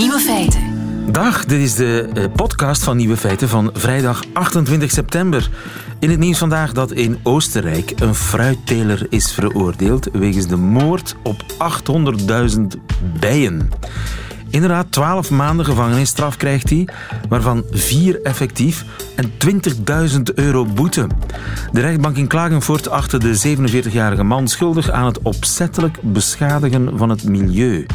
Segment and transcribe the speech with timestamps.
[0.00, 0.60] Nieuwe feiten.
[1.12, 5.50] Dag, dit is de eh, podcast van Nieuwe Feiten van vrijdag 28 september.
[5.98, 11.42] In het nieuws vandaag dat in Oostenrijk een fruitteler is veroordeeld wegens de moord op
[11.52, 12.60] 800.000
[13.20, 13.70] bijen.
[14.50, 16.88] Inderdaad, 12 maanden gevangenisstraf krijgt hij,
[17.28, 18.84] waarvan 4 effectief
[19.16, 19.32] en
[20.12, 21.06] 20.000 euro boete.
[21.72, 27.24] De rechtbank in Klagenvoort achtte de 47-jarige man schuldig aan het opzettelijk beschadigen van het
[27.24, 27.86] milieu.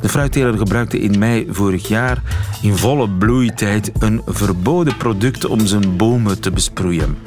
[0.00, 2.22] De fruitteler gebruikte in mei vorig jaar
[2.62, 7.18] in volle bloeitijd een verboden product om zijn bomen te besproeien.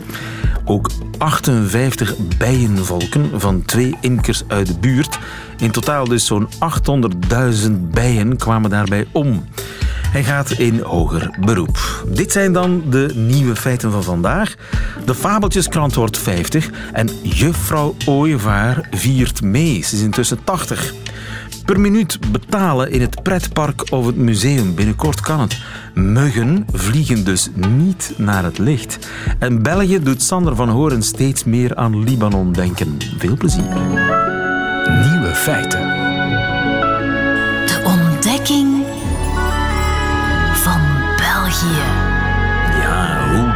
[0.66, 5.20] Ook 58 bijenvolken van twee imkers uit de buurt,
[5.58, 6.48] in totaal dus zo'n
[7.66, 9.44] 800.000 bijen, kwamen daarbij om.
[10.14, 12.04] Hij gaat in hoger beroep.
[12.08, 14.56] Dit zijn dan de nieuwe feiten van vandaag.
[15.06, 19.84] De Fabeltjeskrant wordt 50 en juffrouw Ooievaar viert mee.
[19.84, 20.94] Ze is intussen 80
[21.66, 24.76] per minuut betalen in het pretpark of het museum.
[24.76, 25.62] Binnenkort kan het.
[25.94, 29.00] Muggen vliegen dus niet naar het licht.
[29.40, 32.98] En België doet Sander van Horen steeds meer aan Libanon denken.
[33.18, 33.74] Veel plezier.
[35.10, 36.04] Nieuwe feiten.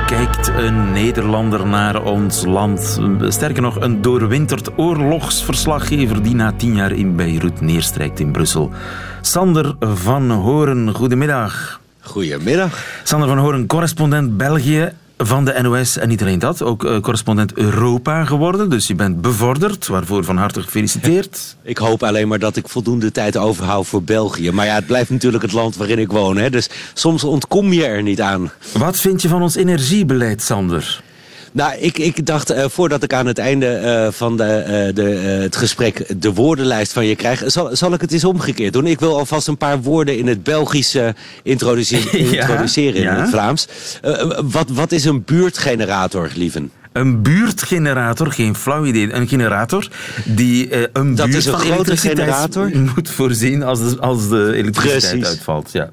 [0.08, 3.00] Kijkt een Nederlander naar ons land?
[3.28, 8.72] Sterker nog, een doorwinterd oorlogsverslaggever die na tien jaar in Beirut neerstrijkt in Brussel.
[9.22, 11.82] Sander van Horen, goedemiddag.
[12.02, 13.02] Goedemiddag.
[13.04, 15.98] Sander van Horen, correspondent België van de NOS.
[15.98, 18.70] En niet alleen dat, ook eh, correspondent Europa geworden.
[18.70, 21.56] Dus je bent bevorderd, waarvoor van harte gefeliciteerd.
[21.64, 24.52] Ik hoop alleen maar dat ik voldoende tijd overhoud voor België.
[24.52, 26.38] Maar ja, het blijft natuurlijk het land waarin ik woon.
[26.38, 26.50] Hè?
[26.50, 28.52] Dus soms ontkom je er niet aan.
[28.78, 31.02] Wat vind je van ons energiebeleid, Sander?
[31.58, 35.04] Nou, ik, ik dacht uh, voordat ik aan het einde uh, van de, uh, de,
[35.42, 38.86] het gesprek de woordenlijst van je krijg, zal, zal ik het eens omgekeerd doen.
[38.86, 40.98] Ik wil alvast een paar woorden in het Belgisch
[41.44, 43.20] introduceren, ja, introduceren in ja.
[43.20, 43.68] het Vlaams.
[44.44, 46.72] wat, wat is een buurtgenerator, lieven?
[46.92, 49.14] Een buurtgenerator, geen flauw idee.
[49.14, 49.88] Een generator
[50.26, 54.30] die uh, een dat buurt is een van grote generator moet voorzien als de, als
[54.30, 55.28] de elektriciteit Precies.
[55.28, 55.70] uitvalt.
[55.72, 55.90] Ja.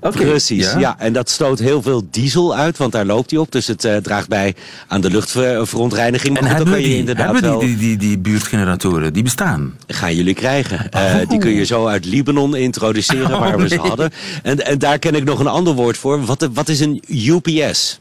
[0.00, 0.78] Okay, Precies, ja.
[0.78, 0.98] ja.
[0.98, 3.52] En dat stoot heel veel diesel uit, want daar loopt hij op.
[3.52, 4.54] Dus het uh, draagt bij
[4.88, 6.38] aan de luchtverontreiniging.
[6.38, 9.12] En hebben, die, hebben we die, die, die, die, buurtgeneratoren?
[9.12, 9.74] Die bestaan?
[9.86, 10.88] Gaan jullie krijgen.
[10.94, 11.28] Uh, oh.
[11.28, 13.68] Die kun je zo uit Libanon introduceren, oh, waar we nee.
[13.68, 14.10] ze hadden.
[14.42, 16.24] En, en daar ken ik nog een ander woord voor.
[16.24, 18.00] Wat, wat is een UPS?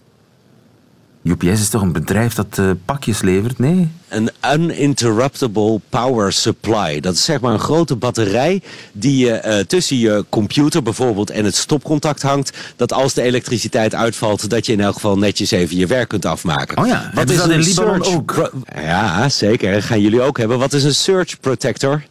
[1.23, 3.59] UPS is toch een bedrijf dat uh, pakjes levert?
[3.59, 3.89] Nee?
[4.07, 6.99] Een uninterruptible power supply.
[6.99, 8.61] Dat is zeg maar een grote batterij
[8.91, 12.57] die je uh, tussen je computer bijvoorbeeld en het stopcontact hangt.
[12.75, 16.25] Dat als de elektriciteit uitvalt, dat je in elk geval netjes even je werk kunt
[16.25, 16.77] afmaken.
[16.77, 18.51] Oh ja, wat is dat in Libanon ook?
[18.75, 19.83] Ja, zeker.
[19.83, 20.59] Gaan jullie ook hebben.
[20.59, 22.03] Wat is een surge protector?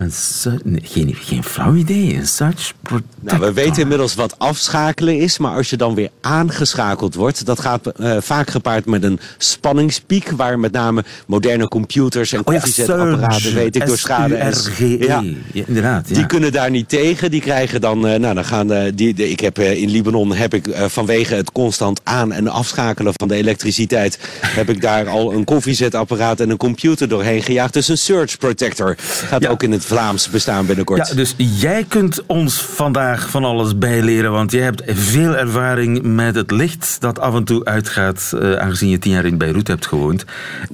[0.00, 0.12] Een
[0.64, 2.14] nee, geen, geen flauw idee.
[2.14, 2.72] Een such
[3.20, 5.38] nou, we weten inmiddels wat afschakelen is.
[5.38, 7.46] Maar als je dan weer aangeschakeld wordt...
[7.46, 10.30] dat gaat uh, vaak gepaard met een spanningspiek...
[10.30, 13.36] waar met name moderne computers en koffiezetapparaten...
[13.36, 14.34] Oh ja, weet ik door schade...
[14.34, 15.22] en ja,
[15.52, 16.08] ja, inderdaad.
[16.08, 16.14] Ja.
[16.14, 17.30] Die kunnen daar niet tegen.
[17.30, 18.06] Die krijgen dan...
[18.06, 21.52] Uh, nou, dan gaan, uh, die, de, ik heb, in Libanon heb ik vanwege het
[21.52, 24.18] constant aan- en afschakelen van de elektriciteit...
[24.60, 27.72] heb ik daar al een koffiezetapparaat en een computer doorheen gejaagd.
[27.72, 31.08] Dus een surge protector gaat ook in het Vlaams bestaan binnenkort.
[31.08, 36.34] Ja, dus jij kunt ons vandaag van alles bijleren, want jij hebt veel ervaring met
[36.34, 39.86] het licht dat af en toe uitgaat, uh, aangezien je tien jaar in Beirut hebt
[39.86, 40.24] gewoond.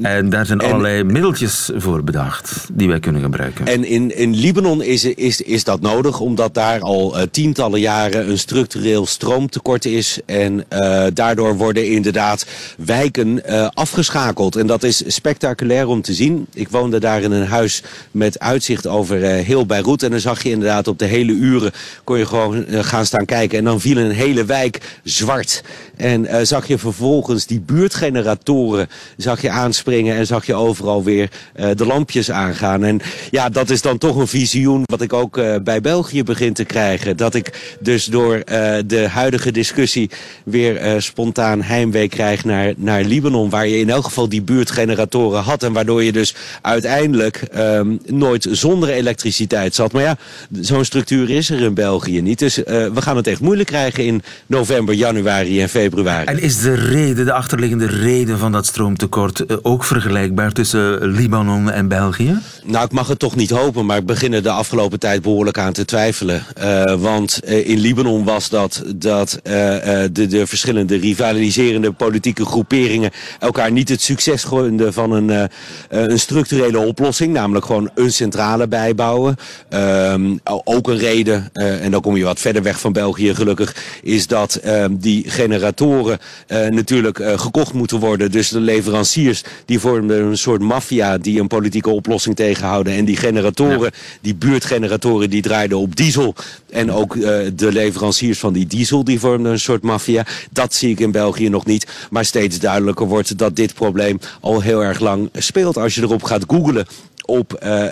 [0.02, 3.66] En daar zijn en, allerlei middeltjes voor bedacht die wij kunnen gebruiken.
[3.66, 8.30] En in, in Libanon is, is, is dat nodig, omdat daar al uh, tientallen jaren
[8.30, 10.20] een structureel stroomtekort is.
[10.26, 12.46] En uh, daardoor worden inderdaad
[12.76, 13.42] wijken
[13.74, 14.56] afgeschakeld.
[14.56, 16.46] En dat is spectaculair om te zien.
[16.54, 20.02] Ik woonde daar in een huis met uitzicht over over uh, heel Beirut.
[20.02, 21.72] En dan zag je inderdaad op de hele uren
[22.04, 23.58] kon je gewoon uh, gaan staan kijken.
[23.58, 25.62] En dan viel een hele wijk zwart.
[25.96, 31.30] En uh, zag je vervolgens die buurtgeneratoren zag je aanspringen en zag je overal weer
[31.74, 32.84] de lampjes aangaan.
[32.84, 36.64] En ja, dat is dan toch een visioen wat ik ook bij België begin te
[36.64, 37.16] krijgen.
[37.16, 38.42] Dat ik dus door
[38.86, 40.10] de huidige discussie
[40.44, 43.50] weer spontaan heimwee krijg naar, naar Libanon.
[43.50, 45.62] Waar je in elk geval die buurtgeneratoren had.
[45.62, 49.92] En waardoor je dus uiteindelijk um, nooit zonder elektriciteit zat.
[49.92, 50.16] Maar ja,
[50.60, 52.38] zo'n structuur is er in België niet.
[52.38, 56.26] Dus uh, we gaan het echt moeilijk krijgen in november, januari en februari.
[56.26, 61.70] En is de reden, de achterliggende reden van dat stroomtekort uh, ook vergelijkbaar tussen Libanon
[61.70, 62.38] en België?
[62.64, 65.58] Nou, ik mag het toch niet hopen, maar ik begin er de afgelopen tijd behoorlijk
[65.58, 66.44] aan te twijfelen.
[66.60, 73.88] Uh, want in Libanon was dat, dat de, de verschillende rivaliserende politieke groeperingen elkaar niet
[73.88, 75.50] het succes gunden van een,
[75.88, 77.32] een structurele oplossing.
[77.32, 79.36] Namelijk gewoon een centrale bij bijbouwen.
[79.68, 83.76] Ehm, ook een reden, uh, en dan kom je wat verder weg van België gelukkig,
[84.02, 86.18] is dat ehm, die generatoren
[86.48, 88.30] uh, natuurlijk uh, gekocht moeten worden.
[88.30, 92.92] Dus de leveranciers die vormden een soort maffia die een politieke oplossing tegenhouden.
[92.92, 94.18] En die generatoren, ja.
[94.20, 96.34] die buurtgeneratoren, die draaiden op diesel.
[96.70, 97.14] En ook
[97.54, 100.26] de leveranciers van die diesel, die vormden een soort maffia.
[100.50, 101.86] Dat zie ik in België nog niet.
[102.10, 105.76] Maar steeds duidelijker wordt dat dit probleem al heel erg lang speelt.
[105.76, 106.86] Als je erop gaat googlen
[107.26, 107.88] op uh, uh,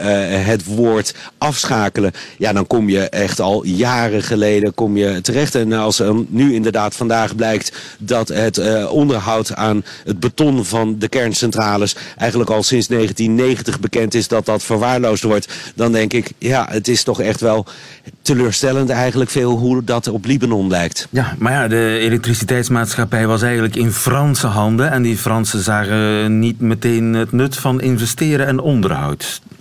[0.47, 5.55] het woord afschakelen, ja, dan kom je echt al jaren geleden kom je terecht.
[5.55, 11.09] En als nu inderdaad vandaag blijkt dat het uh, onderhoud aan het beton van de
[11.09, 16.67] kerncentrales eigenlijk al sinds 1990 bekend is dat dat verwaarloosd wordt, dan denk ik, ja,
[16.71, 17.67] het is toch echt wel
[18.23, 21.09] teleurstellend eigenlijk veel hoe dat op Libanon lijkt.
[21.11, 26.61] Ja, maar ja, de elektriciteitsmaatschappij was eigenlijk in Franse handen en die Fransen zagen niet
[26.61, 29.24] meteen het nut van investeren en onderhoud.
[29.25, 29.54] it's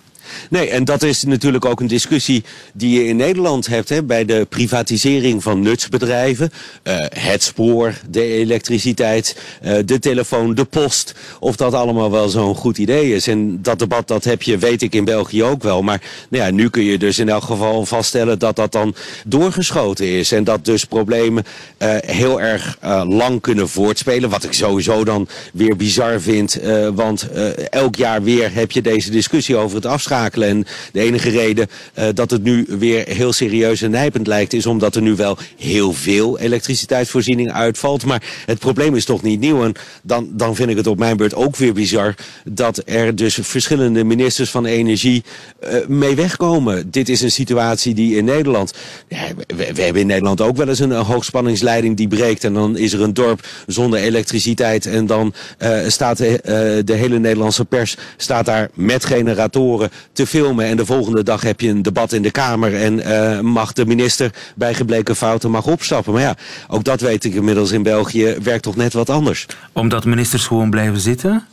[0.54, 4.26] Nee, en dat is natuurlijk ook een discussie die je in Nederland hebt hè, bij
[4.26, 6.52] de privatisering van nutsbedrijven.
[6.84, 11.16] Uh, het spoor, de elektriciteit, uh, de telefoon, de post.
[11.40, 13.28] Of dat allemaal wel zo'n goed idee is.
[13.28, 15.82] En dat debat dat heb je, weet ik, in België ook wel.
[15.82, 18.96] Maar nou ja, nu kun je dus in elk geval vaststellen dat dat dan
[19.26, 20.32] doorgeschoten is.
[20.32, 21.44] En dat dus problemen
[21.78, 22.78] uh, heel erg
[23.08, 24.30] lang kunnen voortspelen.
[24.30, 26.60] Wat ik sowieso dan weer bizar vind.
[26.94, 27.30] want
[27.70, 30.43] elk jaar weer heb je deze discussie over het afschakelen.
[30.48, 31.68] En de enige reden
[32.00, 34.54] uh, dat het nu weer heel serieus en nijpend lijkt...
[34.54, 38.06] is omdat er nu wel heel veel elektriciteitsvoorziening uitvalt.
[38.06, 39.64] Maar het probleem is toch niet nieuw.
[39.64, 42.16] En dan, dan vind ik het op mijn beurt ook weer bizar...
[42.44, 45.24] dat er dus verschillende ministers van energie
[45.64, 46.92] uh, mee wegkomen.
[46.92, 48.74] Dit is een situatie die in Nederland...
[49.08, 52.44] Ja, we, we, hebben in Nederland ook wel eens een, hoogspanningsleiding die breekt...
[52.44, 54.86] en dan is er een dorp zonder elektriciteit...
[54.86, 60.66] en dan uh, staat de, de hele Nederlandse pers staat daar met generatoren te filmen.
[60.66, 63.86] En de volgende dag heb je een debat in de Kamer en uh, mag de
[63.86, 66.14] minister bij gebleken fouten mag opstappen.
[66.14, 66.36] Maar ja,
[66.68, 69.46] ook dat weet ik inmiddels in België werkt toch net wat anders.
[69.72, 71.48] Omdat ministers gewoon blijven zitten?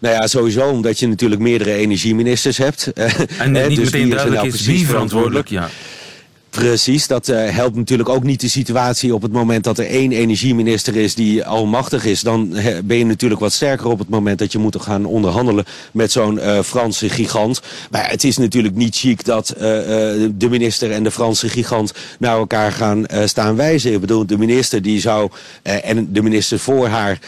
[0.00, 2.92] Nou ja, sowieso omdat je natuurlijk meerdere energieministers hebt.
[3.38, 5.48] En niet dus meteen duidelijk is wie verantwoordelijk.
[5.48, 5.68] Ja.
[6.56, 10.12] Precies, dat uh, helpt natuurlijk ook niet de situatie op het moment dat er één
[10.12, 12.20] energieminister is die almachtig is.
[12.20, 16.12] Dan ben je natuurlijk wat sterker op het moment dat je moet gaan onderhandelen met
[16.12, 17.60] zo'n uh, Franse gigant.
[17.90, 22.36] Maar het is natuurlijk niet chic dat uh, de minister en de Franse gigant naar
[22.36, 23.92] elkaar gaan staan wijzen.
[23.92, 25.30] Ik bedoel, de minister die zou,
[25.62, 27.18] en de minister voor haar,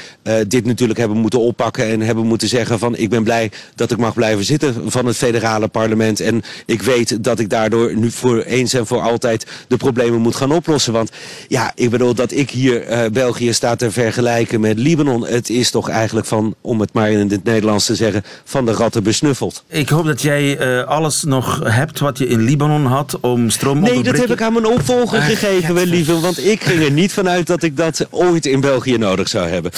[0.46, 3.98] dit natuurlijk hebben moeten oppakken en hebben moeten zeggen van ik ben blij dat ik
[3.98, 6.20] mag blijven zitten van het federale parlement.
[6.20, 10.36] En ik weet dat ik daardoor nu voor eens en voor altijd de problemen moet
[10.36, 10.92] gaan oplossen.
[10.92, 11.10] Want
[11.48, 15.26] ja, ik bedoel dat ik hier uh, België sta te vergelijken met Libanon.
[15.26, 18.72] Het is toch eigenlijk van, om het maar in het Nederlands te zeggen, van de
[18.72, 19.64] ratten besnuffeld.
[19.68, 23.80] Ik hoop dat jij uh, alles nog hebt wat je in Libanon had om stroom
[23.80, 26.20] Nee, dat heb ik aan mijn opvolger gegeven, wel lieve.
[26.20, 29.70] Want ik ging er niet vanuit dat ik dat ooit in België nodig zou hebben.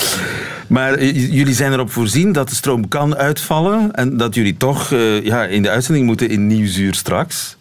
[0.67, 4.91] Maar uh, jullie zijn erop voorzien dat de stroom kan uitvallen en dat jullie toch
[5.23, 7.59] ja, in de uitzending moeten in Nieuwsuur straks.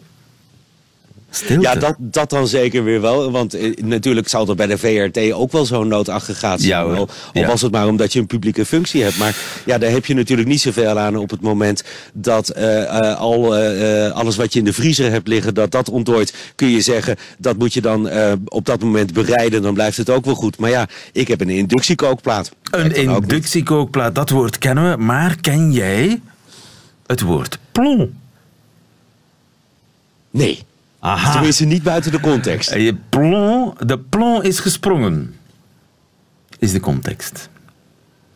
[1.31, 1.62] Stilte.
[1.62, 3.31] Ja, dat, dat dan zeker weer wel.
[3.31, 6.72] Want eh, natuurlijk zal er bij de VRT ook wel zo'n noodaggregaat zijn.
[6.72, 7.48] Ja, al ja.
[7.48, 9.18] was het maar omdat je een publieke functie hebt.
[9.18, 9.36] Maar
[9.66, 11.84] ja, daar heb je natuurlijk niet zoveel aan op het moment
[12.14, 15.89] dat uh, uh, al uh, alles wat je in de vriezer hebt liggen, dat dat
[15.89, 16.34] ontdooit.
[16.56, 18.10] Kun je zeggen, dat moet je dan
[18.46, 19.62] op dat moment bereiden.
[19.62, 20.58] Dan blijft het ook wel goed.
[20.58, 22.51] Maar ja, ik heb een inductiekookplaat.
[22.72, 25.03] Een inductiekookplaat, dat woord kennen we.
[25.03, 26.22] Maar ken jij
[27.06, 28.10] het woord plomb?
[30.32, 30.68] Nee.
[31.00, 31.32] Aha.
[31.32, 32.74] Tenminste, niet buiten de context.
[32.74, 35.36] Je plomb, de plomb is gesprongen.
[36.60, 37.50] Is de context.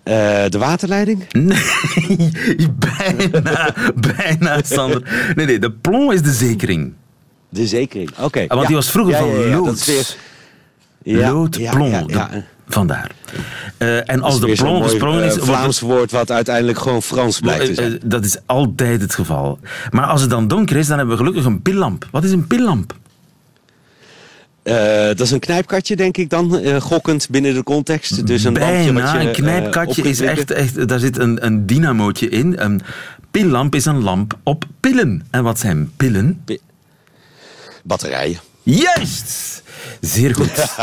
[0.03, 0.13] Uh,
[0.50, 1.25] de waterleiding?
[1.32, 2.32] Nee,
[2.98, 5.32] bijna, bijna, Sander.
[5.36, 6.93] Nee, nee, de plomb is de zekering.
[7.50, 8.24] De zekering, oké.
[8.24, 8.48] Okay.
[8.48, 8.67] Want ja.
[8.67, 9.74] die was vroeger ja, van ja,
[11.03, 11.55] lood.
[11.55, 11.74] Weer...
[11.74, 12.43] Lood, plomb.
[12.67, 13.12] Vandaar.
[13.77, 15.36] Uh, en als de plomb gesprongen is...
[15.36, 17.91] Een Vlaams woord wat uiteindelijk gewoon Frans blijkt te zijn.
[17.91, 19.60] Uh, dat is altijd het geval.
[19.91, 22.07] Maar als het dan donker is, dan hebben we gelukkig een pillamp.
[22.12, 22.95] Wat is een pillamp?
[24.63, 28.27] Dat is een knijpkatje, denk ik dan, gokkend binnen de context.
[28.27, 30.88] Dus een Bijna, lampje wat je, een knijpkatje is echt, echt...
[30.88, 32.63] Daar zit een, een dynamootje in.
[32.63, 32.81] Een
[33.31, 35.25] pillamp is een lamp op pillen.
[35.31, 36.41] En wat zijn pillen?
[36.45, 36.57] P
[37.83, 38.39] batterijen.
[38.63, 39.63] Juist!
[40.01, 40.75] Zeer goed.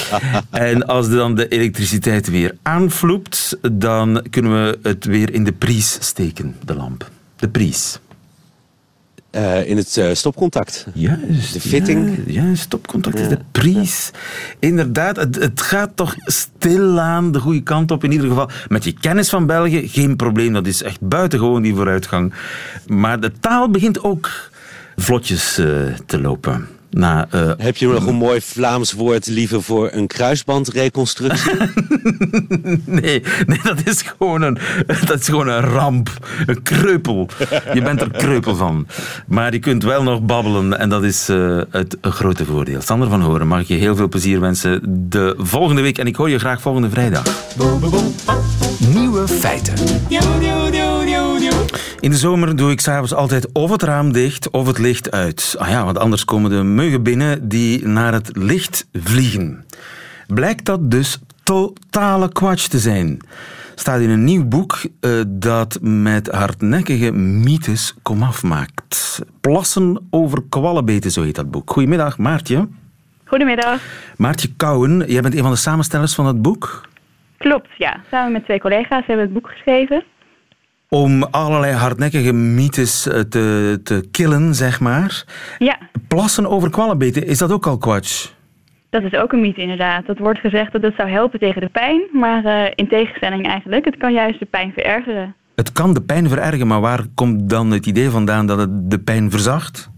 [0.50, 5.96] en als dan de elektriciteit weer aanvloept, dan kunnen we het weer in de pries
[6.00, 7.10] steken, de lamp.
[7.36, 7.98] De pries.
[9.32, 10.86] Uh, in het uh, stopcontact.
[10.94, 11.52] Juist.
[11.52, 12.16] De fitting.
[12.26, 14.10] Ja, ja stopcontact is de pries.
[14.58, 18.50] Inderdaad, het, het, gaat toch stilaan de goede kant op in ieder geval.
[18.68, 20.52] Met je kennis van België, geen probleem.
[20.52, 22.32] Dat is echt buitengewoon die vooruitgang.
[22.86, 24.50] Maar de taal begint ook
[24.96, 25.66] vlotjes eh,
[26.06, 26.68] te lopen.
[26.90, 31.52] Na, uh, Heb je nog een mooi Vlaams woord liever voor een kruisbandreconstructie?
[33.00, 34.58] nee, nee dat, is gewoon een,
[35.06, 36.10] dat is gewoon een ramp.
[36.46, 37.28] Een kreupel.
[37.74, 38.86] Je bent er kreupel van.
[39.26, 42.80] Maar je kunt wel nog babbelen en dat is uh, het grote voordeel.
[42.80, 45.98] Sander van Horen, mag ik je heel veel plezier wensen de volgende week.
[45.98, 47.22] En ik hoor je graag volgende vrijdag.
[48.94, 49.74] Nieuwe feiten.
[52.00, 55.54] In de zomer doe ik s'avonds altijd of het raam dicht of het licht uit.
[55.58, 59.64] Ah ja, want anders komen de muggen binnen die naar het licht vliegen.
[60.26, 63.18] Blijkt dat dus totale kwatsch te zijn.
[63.74, 69.22] Staat in een nieuw boek uh, dat met hardnekkige mythes komaf maakt.
[69.40, 71.70] Plassen over kwallenbeten, zo heet dat boek.
[71.70, 72.68] Goedemiddag, Maartje.
[73.24, 73.80] Goedemiddag.
[74.16, 76.88] Maartje Kouwen, jij bent een van de samenstellers van het boek.
[77.38, 78.00] Klopt, ja.
[78.10, 80.04] Samen met twee collega's hebben we het boek geschreven.
[80.88, 85.24] Om allerlei hardnekkige mythes eh, te, te killen, zeg maar.
[85.58, 85.78] Ja.
[86.08, 88.30] Plassen over kwallenbeten, is dat ook al kwatsch?
[88.90, 90.06] Dat is ook een mythe inderdaad.
[90.06, 93.84] Dat wordt gezegd dat het zou helpen tegen de pijn, maar uh, in tegenstelling eigenlijk,
[93.84, 95.34] het kan juist de pijn verergeren.
[95.54, 98.98] Het kan de pijn verergeren, maar waar komt dan het idee vandaan dat het de
[98.98, 99.90] pijn verzacht?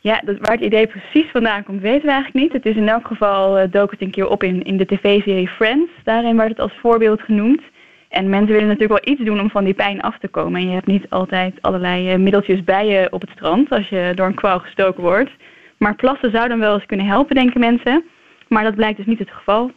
[0.00, 2.52] Ja, dat, waar het idee precies vandaan komt, weten we eigenlijk niet.
[2.52, 5.48] Het is in elk geval, uh, dook het een keer op in, in de tv-serie
[5.48, 5.90] Friends.
[6.04, 7.60] Daarin werd het als voorbeeld genoemd.
[8.14, 10.60] En mensen willen natuurlijk wel iets doen om van die pijn af te komen.
[10.60, 14.12] En je hebt niet altijd allerlei uh, middeltjes bij je op het strand als je
[14.14, 15.30] door een kwal gestoken wordt.
[15.76, 18.04] Maar plassen zou dan wel eens kunnen helpen, denken mensen.
[18.48, 19.70] Maar dat blijkt dus niet het geval.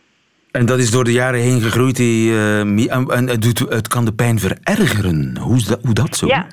[0.52, 1.96] En dat is door de jaren heen gegroeid.
[1.96, 5.38] Die, uh, en het, doet, het kan de pijn verergeren.
[5.38, 6.28] Hoe, is dat, hoe dat zo?
[6.28, 6.48] Ja.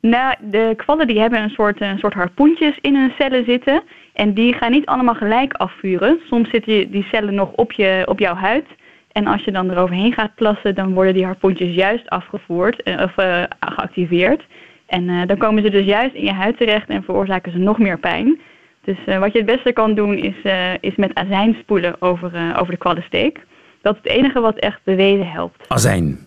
[0.00, 3.82] Nou, de kwallen die hebben een soort, een soort harpoentjes in hun cellen zitten.
[4.12, 6.20] En die gaan niet allemaal gelijk afvuren.
[6.28, 8.64] Soms zitten die cellen nog op, je, op jouw huid.
[9.12, 13.42] En als je dan eroverheen gaat plassen, dan worden die harpoentjes juist afgevoerd of uh,
[13.60, 14.42] geactiveerd.
[14.86, 17.78] En uh, dan komen ze dus juist in je huid terecht en veroorzaken ze nog
[17.78, 18.40] meer pijn.
[18.84, 20.34] Dus uh, wat je het beste kan doen is,
[20.80, 23.40] is met azijn spoelen over, over de kwallensteek.
[23.82, 25.64] Dat is het enige wat echt bewezen helpt.
[25.68, 26.18] Azijn?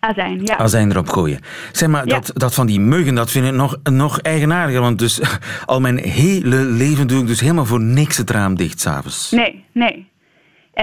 [0.00, 0.56] Azijn, ja.
[0.56, 1.40] Azijn erop gooien.
[1.72, 2.14] Zeg maar, ja.
[2.14, 4.80] dat, dat van die muggen, dat vind ik nog, nog eigenaardiger.
[4.80, 5.20] Want dus
[5.66, 9.30] al mijn hele leven doe ik dus helemaal voor niks het raam dicht s'avonds.
[9.30, 10.08] Nee, nee.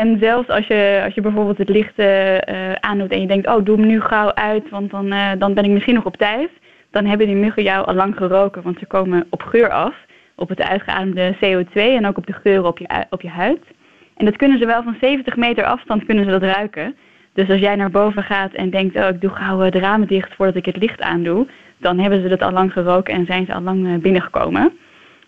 [0.02, 3.66] En zelfs als je, als je bijvoorbeeld het licht uh, aandoet en je denkt, oh,
[3.66, 6.50] doe hem nu gauw uit, want dan, uh, dan ben ik misschien nog op tijd.
[6.92, 9.96] Dan hebben die muggen jou al lang geroken, want ze komen op geur af.
[10.36, 13.62] Op het uitgeademde CO2 en ook op de geuren op je, op je huid.
[14.18, 16.96] En dat kunnen ze wel van 70 meter afstand kunnen ze dat ruiken.
[17.34, 20.34] Dus als jij naar boven gaat en denkt, oh, ik doe gauw de ramen dicht
[20.36, 21.48] voordat ik het licht aandoe,
[21.78, 24.72] dan hebben ze dat al lang geroken en zijn ze al lang binnengekomen.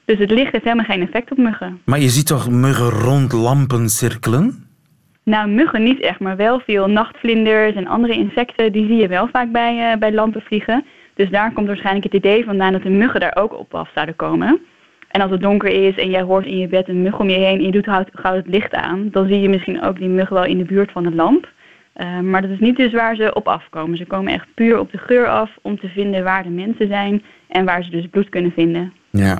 [0.07, 1.81] Dus het licht heeft helemaal geen effect op muggen.
[1.85, 4.65] Maar je ziet toch muggen rond lampen cirkelen?
[5.23, 9.27] Nou, muggen niet echt, maar wel veel nachtvlinders en andere insecten, die zie je wel
[9.31, 10.85] vaak bij, uh, bij lampen vliegen.
[11.13, 14.15] Dus daar komt waarschijnlijk het idee vandaan dat de muggen daar ook op af zouden
[14.15, 14.59] komen.
[15.07, 17.37] En als het donker is en jij hoort in je bed een mug om je
[17.37, 20.35] heen en je doet gauw het licht aan, dan zie je misschien ook die muggen
[20.35, 21.49] wel in de buurt van de lamp.
[21.95, 23.97] Uh, maar dat is niet dus waar ze op afkomen.
[23.97, 27.23] Ze komen echt puur op de geur af om te vinden waar de mensen zijn
[27.47, 28.93] en waar ze dus bloed kunnen vinden.
[29.17, 29.39] Ja.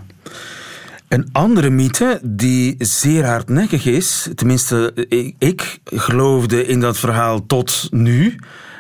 [1.08, 7.88] Een andere mythe die zeer hardnekkig is, tenminste ik, ik geloofde in dat verhaal tot
[7.92, 8.36] nu,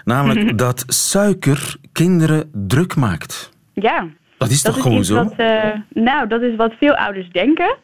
[0.05, 3.51] namelijk dat suiker kinderen druk maakt.
[3.73, 4.07] Ja.
[4.37, 5.15] Dat is dat toch gewoon zo?
[5.15, 5.63] Wat, uh,
[5.93, 7.75] nou, dat is wat veel ouders denken.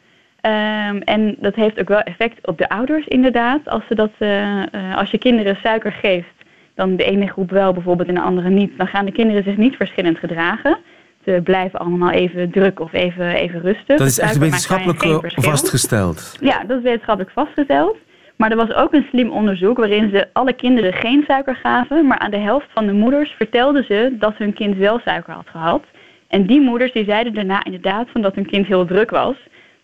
[0.41, 3.67] Um, en dat heeft ook wel effect op de ouders inderdaad.
[3.67, 6.35] Als, ze dat, uh, uh, als je kinderen suiker geeft,
[6.75, 9.57] dan de ene groep wel bijvoorbeeld en de andere niet, dan gaan de kinderen zich
[9.57, 10.77] niet verschillend gedragen.
[11.25, 13.97] Ze blijven allemaal even druk of even, even rustig.
[13.97, 16.37] Dat is echt wetenschappelijk vastgesteld?
[16.39, 17.97] Ja, dat is wetenschappelijk vastgesteld.
[18.35, 22.17] Maar er was ook een slim onderzoek waarin ze alle kinderen geen suiker gaven, maar
[22.17, 25.83] aan de helft van de moeders vertelden ze dat hun kind wel suiker had gehad.
[26.27, 29.35] En die moeders die zeiden daarna inderdaad van dat hun kind heel druk was.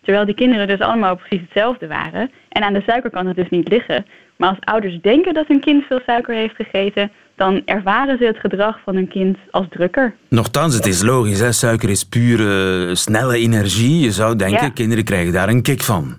[0.02, 2.30] Terwijl die kinderen dus allemaal precies hetzelfde waren.
[2.48, 4.06] En aan de suiker kan het dus niet liggen.
[4.36, 8.38] Maar als ouders denken dat hun kind veel suiker heeft gegeten, dan ervaren ze het
[8.38, 10.14] gedrag van hun kind als drukker.
[10.28, 11.40] Nochtans, het is logisch.
[11.40, 11.52] Hè?
[11.52, 14.00] Suiker is pure, snelle energie.
[14.00, 14.70] Je zou denken, ja.
[14.70, 16.16] kinderen krijgen daar een kick van.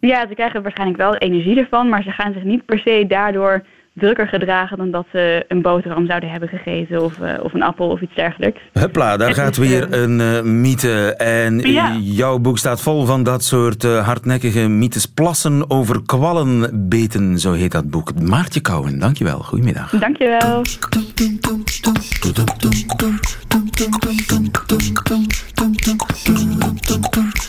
[0.00, 3.64] Ja, ze krijgen waarschijnlijk wel energie ervan, maar ze gaan zich niet per se daardoor
[3.94, 7.88] drukker gedragen dan dat ze een boterham zouden hebben gegeten of, uh, of een appel
[7.88, 8.60] of iets dergelijks.
[8.72, 11.14] Hupla, daar gaat weer een uh, mythe.
[11.16, 11.96] En ja.
[12.00, 15.06] jouw boek staat vol van dat soort uh, hardnekkige mythes.
[15.06, 18.20] Plassen over kwallenbeten, zo heet dat boek.
[18.20, 19.38] Maartje Kouwen, dankjewel.
[19.38, 19.90] Goedemiddag.
[19.90, 20.62] Dankjewel.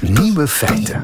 [0.02, 1.00] Nieuwe feiten.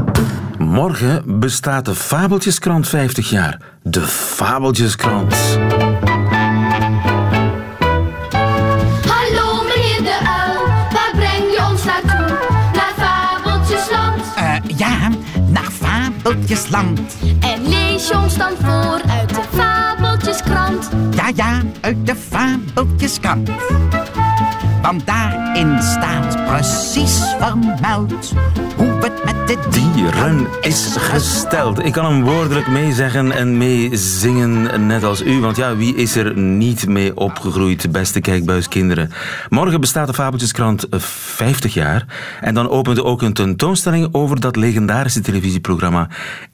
[0.72, 3.60] Morgen bestaat de Fabeltjeskrant 50 jaar.
[3.84, 5.36] De Fabeltjeskrant.
[9.08, 12.38] Hallo meneer de Uil, waar breng je ons naartoe?
[12.74, 14.22] Naar Fabeltjesland.
[14.38, 15.10] Uh, ja,
[15.48, 17.00] naar Fabeltjesland.
[17.40, 20.90] En lees je ons dan voor uit de Fabeltjeskrant?
[21.16, 23.50] Ja, ja, uit de Fabeltjeskrant.
[24.82, 28.34] Want daarin staat precies vermeld
[28.76, 31.86] hoe het met de Dieren is gesteld.
[31.86, 35.40] Ik kan hem woordelijk meezeggen en meezingen, net als u.
[35.40, 39.12] Want ja, wie is er niet mee opgegroeid, beste kijkbuiskinderen?
[39.50, 42.06] Morgen bestaat de Fabeltjeskrant 50 jaar.
[42.42, 46.08] En dan opent ook een tentoonstelling over dat legendarische televisieprogramma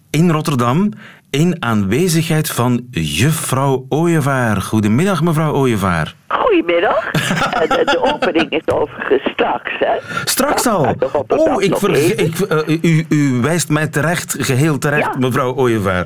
[0.10, 0.92] in Rotterdam
[1.30, 4.62] in aanwezigheid van juffrouw Ooyevaar.
[4.62, 6.14] Goedemiddag, mevrouw Ooyevaar.
[6.28, 7.06] Goedemiddag.
[7.58, 10.22] Eh, de, de opening is overigens straks, hè?
[10.24, 10.96] Straks al?
[11.28, 11.76] Oh, ik
[12.18, 15.20] ik, eh, u, u wijst mij terecht, geheel terecht, Ja.
[15.20, 16.06] mevrouw Ooyevaar.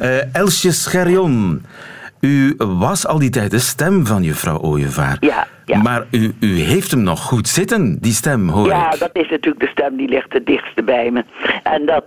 [0.00, 1.64] Eh, Elsje Scherjon,
[2.20, 5.16] u was al die tijd de stem van juffrouw Ooyevaar.
[5.20, 5.82] Ja, ja.
[5.82, 8.98] Maar u, u heeft hem nog goed zitten, die stem, hoor Ja, ik.
[9.00, 11.24] dat is natuurlijk de stem die ligt het dichtste bij me.
[11.62, 12.04] En dat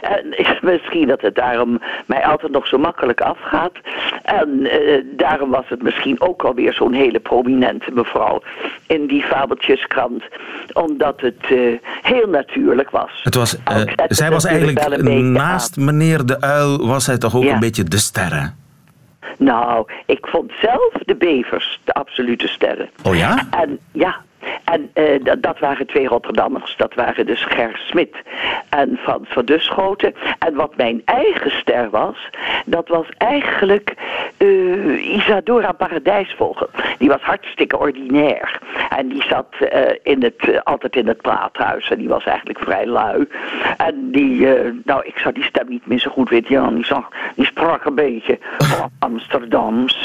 [0.00, 3.72] en is misschien dat het daarom mij altijd nog zo makkelijk afgaat.
[4.22, 8.42] En eh, daarom was het misschien ook alweer zo'n hele prominente mevrouw
[8.86, 10.22] in die fabeltjeskrant.
[10.72, 11.58] Omdat het eh,
[12.02, 13.20] heel natuurlijk was.
[13.22, 13.56] Het was,
[14.08, 17.54] zij was eigenlijk, naast meneer de Uil, was zij toch ook Ja.
[17.54, 18.64] een beetje de sterren.
[19.38, 22.90] Nou, ik vond zelf de bevers de absolute sterren.
[23.02, 23.46] Oh ja?
[23.50, 24.16] En ja,
[24.64, 26.74] en eh, dat, dat waren twee Rotterdammers.
[26.76, 28.16] Dat waren dus Ger Smit
[28.68, 30.14] en Frans van Duschoten.
[30.38, 32.30] En wat mijn eigen ster was,
[32.64, 33.94] dat was eigenlijk
[34.36, 36.68] eh, Isadora Paradijsvogel.
[36.98, 38.60] Die was hartstikke ordinair.
[38.96, 41.90] En die zat eh, in het, altijd in het praathuis.
[41.90, 43.28] En die was eigenlijk vrij lui.
[43.76, 44.46] En die,
[44.84, 46.54] nou, ik zou die stem niet meer zo goed weten.
[46.54, 48.38] Ja, die, zag, die sprak een beetje
[48.98, 50.02] Amsterdams.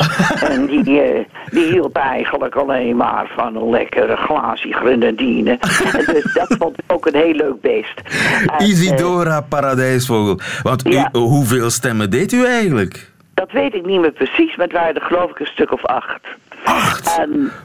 [0.49, 5.57] en die, die hield eigenlijk alleen maar van een lekkere glaasje grenadine.
[5.97, 8.01] en dus dat vond ik ook een heel leuk beest.
[8.41, 10.39] En, eh, Isidora Paradijsvogel.
[10.63, 11.09] Want u, Ja.
[11.11, 13.09] hoeveel stemmen deed u eigenlijk?
[13.33, 15.85] Dat weet ik niet meer precies, maar het waren er geloof ik een stuk of
[15.85, 16.19] acht.
[16.63, 17.17] Acht?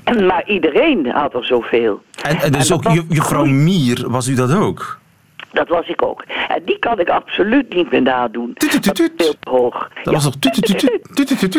[0.05, 2.03] En, maar iedereen had er zoveel.
[2.23, 4.99] En, en dus ook was- juffrouw Mier, was u dat ook?
[5.57, 6.25] Dat was ik ook.
[6.49, 8.55] En die kan ik absoluut niet meer nadoen.
[8.55, 9.23] Tut, tut, tut, Dat is tut.
[9.27, 9.91] veel te hoog.
[10.03, 10.25] Dat was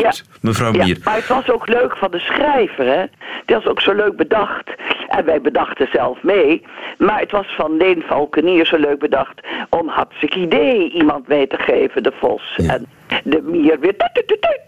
[0.01, 0.11] Ja.
[0.41, 0.97] mevrouw Mier.
[1.03, 2.99] maar het was ook leuk van de schrijver, hè.
[3.45, 4.69] Het was ook zo leuk bedacht.
[5.07, 6.65] En wij bedachten zelf mee.
[6.97, 9.39] Maar het was van Leen Valkenier zo leuk bedacht...
[9.69, 12.55] om hartstikke idee iemand mee te geven, de vos.
[12.67, 12.85] En
[13.23, 13.95] de mier weer...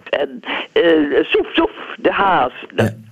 [0.10, 0.40] En
[0.72, 2.54] eh soef, soef, de haas.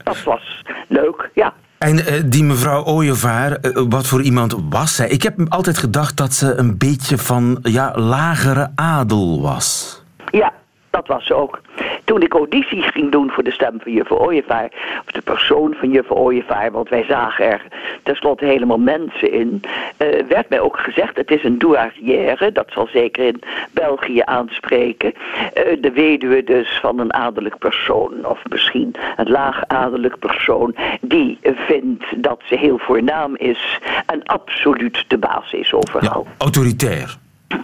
[0.04, 1.54] Dat was leuk, ja.
[1.78, 5.08] En eh, die mevrouw Ooyevaar, eh, wat voor iemand was zij?
[5.08, 10.02] Ik heb altijd gedacht dat ze een beetje van ja, lagere adel was.
[10.32, 10.54] Ja,
[10.98, 11.62] dat was ze ook.
[12.04, 14.70] Toen ik audities ging doen voor de stem van Juffer Ooievaar,
[15.06, 17.62] of de persoon van Juffer Ooievaar, want wij zagen er
[18.04, 19.62] tenslotte helemaal mensen in,
[19.98, 25.14] eh, werd mij ook gezegd, het is een douarière, dat zal zeker in België aanspreken,
[25.54, 31.38] eh, de weduwe dus van een adellijk persoon, of misschien een laag adellijk persoon, die
[31.42, 36.28] vindt dat ze heel voornaam is en absoluut de baas is Ja, overal.
[36.38, 37.16] autoritair.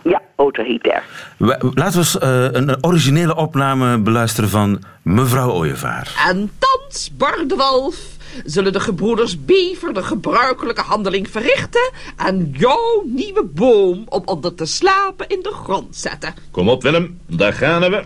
[0.04, 1.04] Ja, autoritair.
[1.38, 6.24] We- Laten we eens eh, een originele opname beluisteren van mevrouw Ooyevaar.
[6.28, 7.96] En thans, Bar de Wolf,
[8.46, 14.66] zullen de gebroeders Bever de gebruikelijke handeling verrichten en jouw nieuwe boom om onder te
[14.66, 16.34] slapen in de grond zetten.
[16.52, 18.04] Kom op Willem, daar gaan we.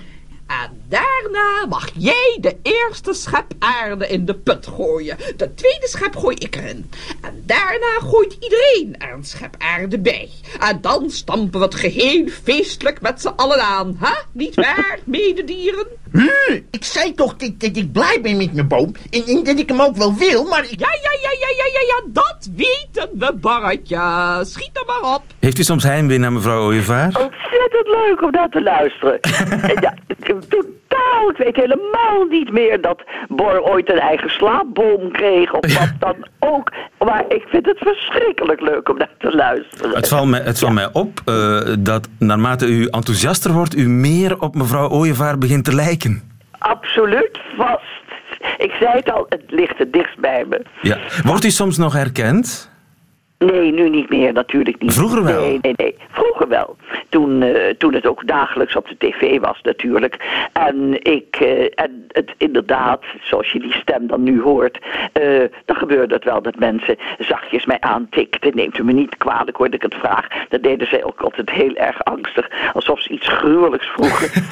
[0.48, 5.18] En daarna mag jij de eerste schep aarde in de put gooien.
[5.38, 6.90] De tweede schep gooi ik erin.
[7.22, 10.30] En daarna gooit iedereen er een schep aarde bij.
[10.60, 13.98] En dan stampen we het geheel feestelijk met z'n allen aan.
[14.00, 14.14] Hè?
[14.32, 15.88] Niet waar, mededieren?
[16.12, 18.92] Hm, ik zei toch dat, dat ik blij ben met mijn boom.
[19.10, 20.80] En, en dat ik hem ook wel wil, maar ik...
[20.80, 24.40] Ja, ja, ja, ja, ja, ja, ja, dat weten we, Barretje.
[24.42, 25.24] Schiet er maar op.
[25.40, 27.06] Heeft u soms heimwee naar mevrouw Ooyevaar?
[27.06, 29.20] Ontzettend leuk om naar te luisteren.
[29.22, 31.30] En ja, totaal.
[31.30, 35.54] Ik weet helemaal niet meer dat Bor ooit een eigen slaapboom kreeg.
[35.54, 36.72] Of wat dan ook.
[37.06, 39.96] Maar ik vind het verschrikkelijk leuk om naar te luisteren.
[39.96, 44.42] Het valt mij, het valt mij op eh, dat naarmate u enthousiaster wordt, u meer
[44.42, 45.97] op mevrouw Ooyevaar begint te lijken.
[46.58, 48.06] Absoluut vast.
[48.58, 50.62] Ik zei het al, het ligt het dichtst bij me.
[50.82, 50.98] Ja.
[51.24, 52.72] Wordt u soms nog herkend?
[53.38, 54.94] Nee, nu niet meer, natuurlijk niet.
[54.94, 55.42] Vroeger wel?
[55.42, 55.96] Nee, nee, nee.
[56.10, 56.76] Vroeger wel.
[57.10, 60.18] Toen, eh, toen het ook dagelijks op de tv was natuurlijk.
[60.54, 64.80] En ik, eh, en het inderdaad, zoals je die stem dan nu hoort,
[65.14, 68.56] eh, dan gebeurde het wel dat mensen zachtjes mij aantikten.
[68.56, 70.28] Neemt u me niet kwalijk hoor dat ik het vraag.
[70.50, 74.30] Dat deden zij ook altijd heel erg angstig, alsof ze iets gruwelijks vroegen.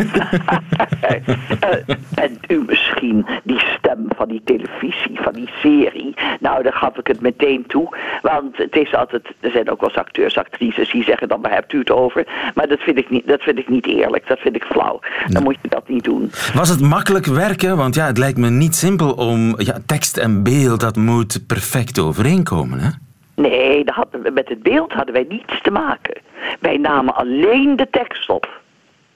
[2.15, 6.13] En u misschien die stem van die televisie, van die serie.
[6.39, 7.98] Nou, daar gaf ik het meteen toe.
[8.21, 11.41] Want het het is altijd, er zijn ook wel eens acteurs, actrices die zeggen dan
[11.41, 12.27] waar hebt u het over.
[12.53, 14.99] Maar dat vind ik niet, dat vind ik niet eerlijk, dat vind ik flauw.
[15.27, 16.31] Dan moet je dat niet doen.
[16.53, 17.77] Was het makkelijk werken?
[17.77, 21.99] Want ja, het lijkt me niet simpel om ja, tekst en beeld, dat moet perfect
[21.99, 22.79] overeenkomen.
[22.79, 22.89] Hè?
[23.35, 26.21] Nee, dat met het beeld hadden wij niets te maken.
[26.59, 28.61] Wij namen alleen de tekst op.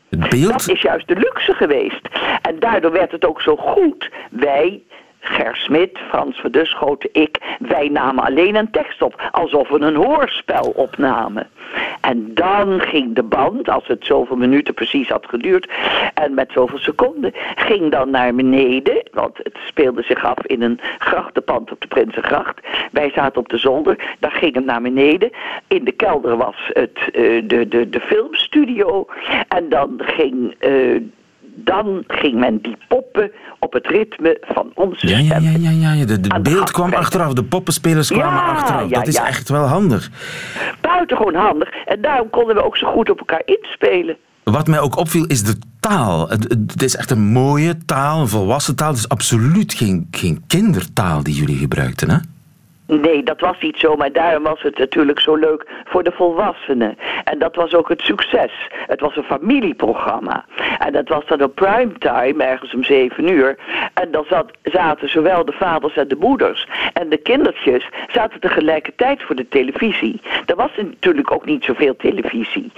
[0.10, 0.52] Het beeld?
[0.52, 2.08] Dat is juist de luxe geweest.
[2.42, 4.10] En daardoor werd het ook zo goed.
[4.32, 4.82] Wij,
[5.20, 9.30] Ger Smit, Frans Verduschoten, ik, wij namen alleen een tekst op.
[9.32, 11.50] Alsof we een hoorspel opnamen.
[12.02, 15.70] En dan ging de band, als het zoveel minuten precies had geduurd,
[16.14, 20.80] en met zoveel seconden, ging dan naar beneden, want het speelde zich af in een
[20.98, 22.60] grachtenpand op de Prinsengracht.
[22.92, 25.32] Wij zaten op de zolder, daar ging het naar beneden.
[25.68, 29.08] In de kelder was het, eh, de, de, de filmstudio.
[29.48, 30.56] En dan ging...
[30.60, 31.02] eh,
[31.64, 35.42] dan ging men die poppen op het ritme van onze Ja, ja, stem.
[35.44, 35.92] ja, ja, ja.
[35.94, 36.06] ja.
[36.06, 38.90] De, beeld kwam achteraf, de poppenspelers kwamen Ja, achteraf.
[38.90, 40.10] ja, dat is echt wel handig.
[40.82, 41.70] Buitengewoon handig.
[41.86, 44.18] En daarom konden we ook zo goed op elkaar inspelen.
[44.44, 46.30] Wat mij ook opviel is de taal.
[46.30, 48.90] Het is echt een mooie taal, een volwassen taal.
[48.90, 52.18] Het is absoluut geen, geen kindertaal die jullie gebruikten, hè?
[52.90, 56.98] Nee, dat was niet zo, maar daarom was het natuurlijk zo leuk voor de volwassenen.
[57.24, 58.52] En dat was ook het succes.
[58.88, 60.46] Het was een familieprogramma.
[60.80, 63.58] En dat was dan op primetime, ergens om zeven uur.
[63.94, 69.24] En dan zat, zaten zowel de vaders en de moeders en de kindertjes zaten tegelijkertijd
[69.24, 70.22] voor de televisie.
[70.46, 72.72] Er was natuurlijk ook niet zoveel televisie.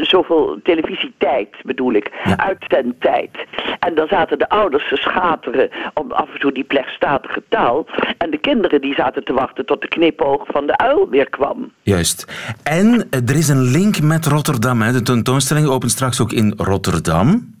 [0.00, 3.30] Zoveel televisietijd bedoel ik, uitzendtijd.
[3.78, 7.86] En dan zaten de ouders te schateren om af en toe die plechtstatige taal.
[8.18, 11.72] En de kinderen die zaten te wachten tot de knipoog van de uil weer kwam.
[11.82, 12.26] Juist.
[12.62, 14.82] En eh, er is een link met Rotterdam.
[14.82, 14.92] Hè.
[14.92, 17.54] De tentoonstelling opent straks ook in Rotterdam.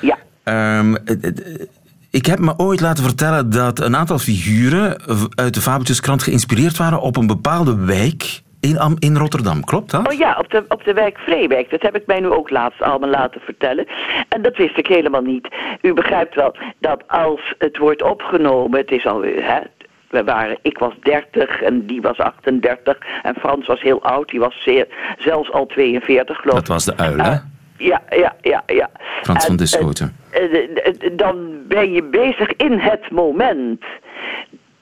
[0.00, 0.18] Ja.
[0.42, 1.34] Ehm, eh, eh,
[2.10, 5.00] ik heb me ooit laten vertellen dat een aantal figuren
[5.34, 9.64] uit de Fabeltjeskrant geïnspireerd waren op een bepaalde wijk in, in Rotterdam.
[9.64, 10.12] Klopt dat?
[10.12, 11.70] Oh ja, op de, op de wijk Vreewijk.
[11.70, 13.86] Dat heb ik mij nu ook laatst allemaal laten vertellen.
[14.28, 15.48] En dat wist ik helemaal niet.
[15.80, 19.60] U begrijpt wel dat als het wordt opgenomen, het is al, hè,
[20.12, 24.40] we waren, ik was 30 en die was 38 en Frans was heel oud, die
[24.40, 24.86] was zeer,
[25.18, 26.66] zelfs al 42 geloof ik.
[26.66, 27.36] Dat was de uil, hè?
[27.76, 28.90] Ja, ja, ja, ja.
[29.22, 30.16] Frans van En, Duschoten.
[30.30, 31.36] eh, eh, eh, dan
[31.68, 33.84] ben je bezig in het moment.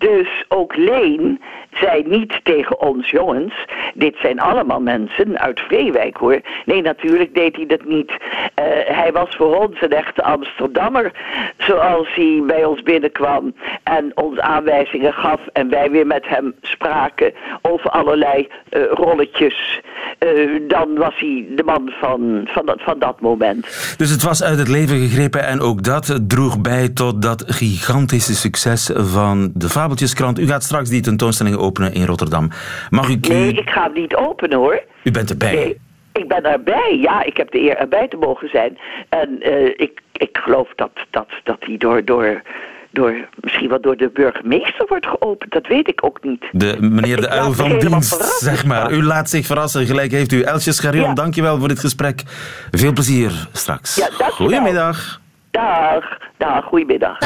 [0.08, 3.54] Dus ook Leen zei niet tegen ons jongens,
[3.94, 6.40] dit zijn allemaal mensen uit Vreewijk hoor.
[6.64, 8.12] Nee, natuurlijk deed hij dat niet.
[8.54, 11.12] Eh, hij was voor ons een echte Amsterdammer,
[11.58, 17.32] zoals hij bij ons binnenkwam en ons aanwijzingen gaf en wij weer met hem spraken
[17.62, 19.80] over allerlei eh, rolletjes.
[20.18, 20.28] Eh,
[20.68, 23.94] dan was hij de man van, van, dat, van dat moment.
[23.96, 28.34] Dus het was uit het leven gegrepen en ook dat droeg bij tot dat gigantische
[28.34, 30.38] succes van de Fabeltjeskrant.
[30.38, 32.50] U gaat straks die tentoonstelling openen in Rotterdam.
[32.90, 33.32] Mag ik u...
[33.32, 34.82] Nee, ik ga hem niet openen hoor.
[35.04, 35.54] U bent erbij.
[35.54, 35.80] Nee,
[36.12, 36.98] ik ben erbij.
[37.00, 38.78] Ja, ik heb de eer erbij te mogen zijn.
[39.08, 42.42] En eh, ik, ik geloof dat, dat, dat hij door, door,
[42.90, 45.52] door, misschien wel door de burgemeester wordt geopend.
[45.52, 46.44] Dat weet ik ook niet.
[46.52, 48.92] De, meneer de Uil van dienst, zeg maar.
[48.92, 49.86] U laat zich verrassen.
[49.86, 50.42] Gelijk heeft u.
[50.42, 51.14] Elsje Scharion, Ja.
[51.14, 52.22] dankjewel voor dit gesprek.
[52.70, 53.94] Veel plezier straks.
[53.94, 54.30] Ja, dankjewel.
[54.30, 55.20] Goedemiddag.
[55.50, 56.04] Dag,
[56.38, 57.18] dag, goedemiddag.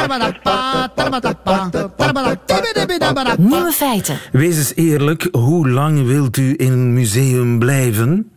[3.39, 4.19] Nieuwe feiten.
[4.33, 8.34] Wees eens eerlijk, hoe lang wilt u in een museum blijven?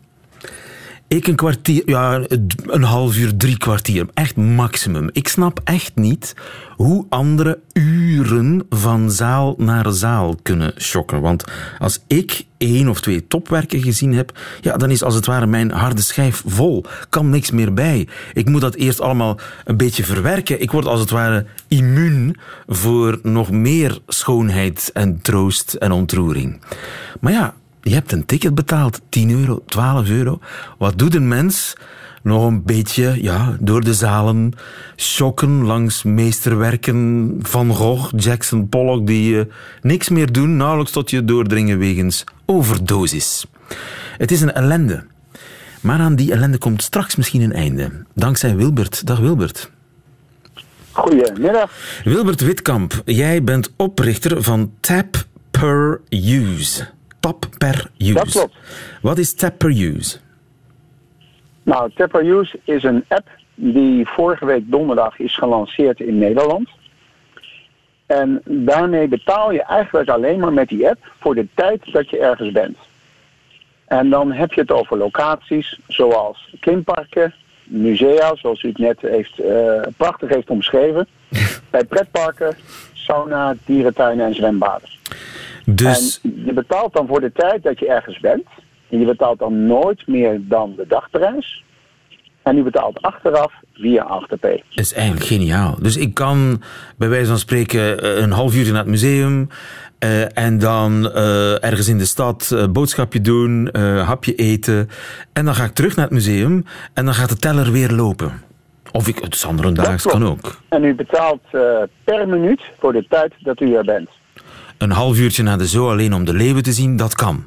[1.10, 2.22] Ik een kwartier, ja,
[2.66, 4.08] een half uur, drie kwartier.
[4.14, 5.10] Echt maximum.
[5.12, 6.34] Ik snap echt niet
[6.76, 11.22] hoe anderen uren van zaal naar zaal kunnen shocken.
[11.22, 11.44] Want
[11.80, 15.72] als ik één of twee topwerken gezien heb, ja, dan is als het ware mijn
[15.72, 16.86] harde schijf vol.
[17.10, 18.08] Kan niks meer bij.
[18.34, 20.62] Ik moet dat eerst allemaal een beetje verwerken.
[20.62, 22.36] Ik word als het ware immuun
[22.68, 26.62] voor nog meer schoonheid en troost en ontroering.
[27.20, 27.54] Maar ja,
[27.88, 30.40] je hebt een ticket betaald, 10 euro, 12 euro.
[30.78, 31.76] Wat doet een mens?
[32.24, 34.54] Nog een beetje ja, door de zalen
[34.96, 39.46] shocken langs meesterwerken van Gogh, Jackson, Pollock, die eh,
[39.82, 43.46] niks meer doen, nauwelijks tot je doordringen wegens overdosis.
[44.18, 45.06] Het is een ellende.
[45.82, 47.92] Maar aan die ellende komt straks misschien een einde.
[48.14, 49.06] Dankzij Wilbert.
[49.06, 49.72] Dag Wilbert.
[50.92, 51.72] Goedemiddag.
[52.04, 56.88] Wilbert Witkamp, jij bent oprichter van Tap Per Use.
[57.20, 58.14] Tap Per Use.
[58.14, 58.56] Dat klopt.
[59.02, 60.18] Wat is Tap Per Use?
[61.68, 66.70] Nou, Tapper Use is een app die vorige week donderdag is gelanceerd in Nederland.
[68.06, 72.20] En daarmee betaal je eigenlijk alleen maar met die app voor de tijd dat je
[72.20, 72.78] ergens bent.
[73.86, 79.40] En dan heb je het over locaties zoals klimparken, musea, zoals u het net heeft,
[79.40, 81.08] eh, prachtig heeft omschreven.
[81.70, 82.58] bij pretparken,
[82.94, 84.90] sauna, dierentuinen en zwembaden.
[85.76, 86.20] Dus...
[86.24, 88.46] En je betaalt dan voor de tijd dat je ergens bent.
[88.90, 91.64] En je betaalt dan nooit meer dan de dagprijs.
[92.44, 94.64] En je betaalt achteraf via Afterpay.
[94.70, 95.76] Dat is eigenlijk geniaal.
[95.82, 96.62] Dus ik kan
[96.98, 99.48] bij wijze van spreken eh, een half uurtje naar het museum.
[100.00, 103.70] Uh, en dan uh, ergens in de stad uh, boodschapje doen,
[104.06, 104.90] hapje eten.
[105.34, 108.42] En dan ga ik terug naar het museum en dan gaat de teller weer lopen.
[108.92, 110.58] Of ik, het is daags kan ook.
[110.70, 111.42] En u betaalt
[112.04, 114.10] per minuut voor de tijd dat u er bent.
[114.78, 117.46] Een half uurtje naar de zoo alleen om de leeuwen te zien, dat kan.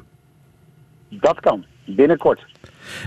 [1.09, 2.45] Dat kan, binnenkort.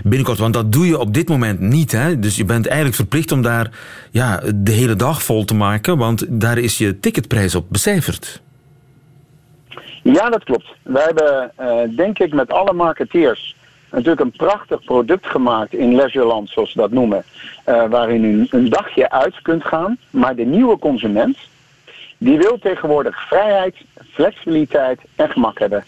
[0.03, 1.91] Binnenkort, want dat doe je op dit moment niet.
[1.91, 2.19] Hè?
[2.19, 3.69] Dus je bent eigenlijk verplicht om daar
[4.11, 8.41] ja, de hele dag vol te maken, want daar is je ticketprijs op becijferd.
[10.03, 10.65] Ja, dat klopt.
[10.81, 13.55] Wij hebben, uh, denk ik, met alle marketeers
[13.95, 17.23] natuurlijk een prachtig product gemaakt in Leisureland, zoals ze dat noemen.
[17.65, 19.97] Uh, waarin u een dagje uit kunt gaan.
[20.09, 21.37] Maar de nieuwe consument,
[22.17, 23.75] die wil tegenwoordig vrijheid,
[24.13, 25.83] flexibiliteit en gemak hebben.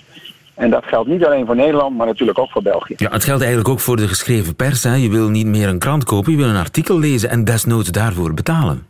[0.54, 2.94] En dat geldt niet alleen voor Nederland, maar natuurlijk ook voor België.
[2.98, 4.84] Ja, het geldt eigenlijk ook voor de geschreven pers.
[4.84, 4.96] Hè.
[4.96, 8.34] Je wil niet meer een krant kopen, je wil een artikel lezen en desnoods daarvoor
[8.34, 8.86] betalen.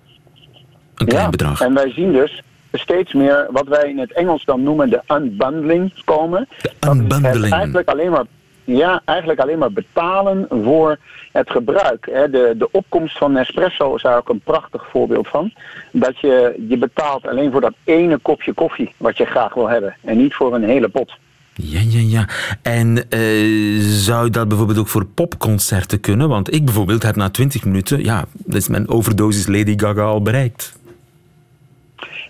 [0.96, 1.62] Een klein ja, bedrag.
[1.62, 5.94] En wij zien dus steeds meer wat wij in het Engels dan noemen de unbundling
[6.06, 6.48] komen.
[6.62, 7.54] De unbundling.
[7.54, 8.26] eigenlijk alleen maar
[8.76, 10.98] ja, eigenlijk alleen maar betalen voor
[11.32, 12.06] het gebruik.
[12.06, 15.54] De, de opkomst van Nespresso is daar ook een prachtig voorbeeld van.
[15.92, 19.96] Dat je, je betaalt alleen voor dat ene kopje koffie wat je graag wil hebben.
[20.02, 21.18] En niet voor een hele pot.
[21.54, 22.28] Ja, ja, ja.
[22.62, 26.30] En uh, zou dat bijvoorbeeld ook voor popconcerten kunnen?
[26.30, 30.80] Want ik bijvoorbeeld heb na 20 minuten, ja, is mijn overdosis Lady Gaga al bereikt.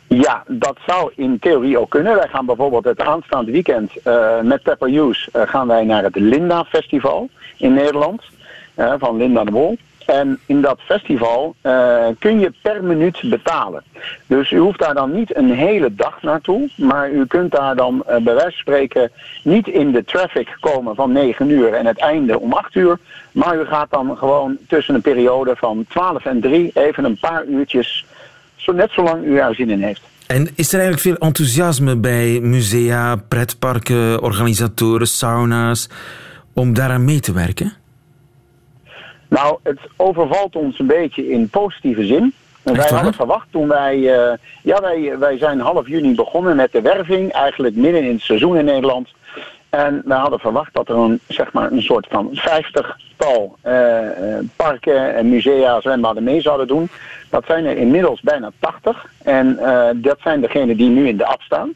[0.08, 2.16] Ja, dat zou in theorie ook kunnen.
[2.16, 6.16] Wij gaan bijvoorbeeld het aanstaande weekend uh, met Pepper Hughes uh, gaan wij naar het
[6.16, 8.22] Linda Festival in Nederland.
[8.76, 9.78] Uh, van Linda de Wol.
[10.06, 11.56] En in dat festival
[12.20, 13.84] kun je per minuut betalen.
[14.28, 16.70] Dus u hoeft daar dan niet een hele dag naartoe.
[16.76, 19.12] Maar u kunt daar dan bij wijze van spreken
[19.44, 22.98] niet in de traffic komen van 9 uur en het einde om 8 uur.
[23.32, 27.46] Maar u gaat dan gewoon tussen een periode van 12 en 3 even een paar
[27.46, 28.06] uurtjes
[28.68, 30.02] zo net zolang u er zin in heeft.
[30.28, 35.90] En is er eigenlijk veel enthousiasme bij musea, pretparken, organisatoren, sauna's
[36.54, 37.74] om daaraan mee te werken?
[39.28, 42.34] Nou, het overvalt ons een beetje in positieve zin.
[42.64, 46.82] Wij hadden verwacht toen wij, uh, ja, wij, wij zijn half juni begonnen met de
[46.82, 49.10] werving, eigenlijk midden in het seizoen in Nederland.
[49.70, 54.00] En we hadden verwacht dat er een, zeg maar, een soort van vijftigtal uh,
[54.56, 56.90] parken en musea, zwembaden mee zouden doen.
[57.30, 59.06] Dat zijn er inmiddels bijna 80.
[59.24, 61.74] En uh, dat zijn degenen die nu in de app staan.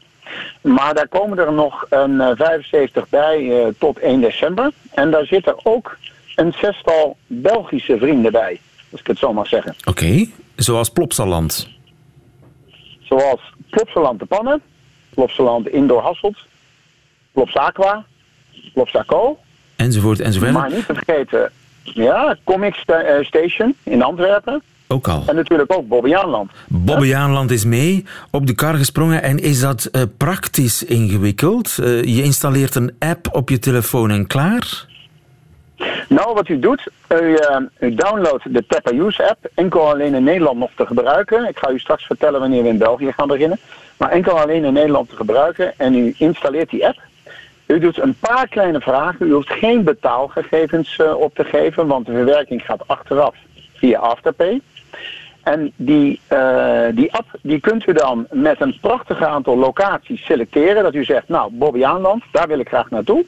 [0.60, 4.70] Maar daar komen er nog een uh, 75 bij tot 1 december.
[4.90, 5.96] En daar zitten ook
[6.36, 8.60] een zestal Belgische vrienden bij.
[8.90, 9.74] Als ik het zo mag zeggen.
[9.78, 10.30] Oké, okay.
[10.56, 11.68] zoals Plopsaland.
[13.00, 14.62] Zoals Plopsaland de Pannen.
[15.14, 16.36] Plopsaland Indoor Hasselt.
[17.32, 18.04] Plopsaqua.
[18.72, 19.38] Plopsaco.
[19.76, 20.52] Enzovoort, enzovoort.
[20.52, 21.50] Maar niet te vergeten,
[21.82, 22.74] ja, Comic
[23.22, 24.62] Station in Antwerpen.
[24.88, 25.22] Ook al.
[25.26, 26.50] En natuurlijk ook Bobbejaanland.
[26.68, 29.22] Bobbejaanland is mee op de kar gesprongen.
[29.22, 31.76] En is dat uh, praktisch ingewikkeld?
[31.80, 34.86] Uh, je installeert een app op je telefoon en klaar?
[36.08, 39.50] Nou, wat u doet, u, uh, u downloadt de Teppa Use app.
[39.54, 41.48] Enkel alleen in Nederland nog te gebruiken.
[41.48, 43.58] Ik ga u straks vertellen wanneer we in België gaan beginnen.
[43.96, 45.78] Maar enkel alleen in Nederland te gebruiken.
[45.78, 47.00] En u installeert die app.
[47.72, 49.26] U doet een paar kleine vragen.
[49.26, 53.34] U hoeft geen betaalgegevens op te geven, want de verwerking gaat achteraf
[53.74, 54.60] via Afterpay.
[55.42, 60.82] En die, uh, die app die kunt u dan met een prachtig aantal locaties selecteren.
[60.82, 63.24] Dat u zegt, nou, Bobbejaanland, daar wil ik graag naartoe.